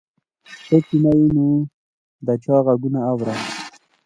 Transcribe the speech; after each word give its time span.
ته 0.67 0.77
چې 0.85 0.95
نه 1.03 1.11
یې 1.19 1.27
نو 1.35 1.47
د 2.25 2.27
چا 2.43 2.55
غـــــــږونه 2.65 2.99
اورم 3.09 3.39